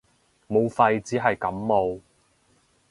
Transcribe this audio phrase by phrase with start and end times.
[0.47, 1.99] 武肺只係感冒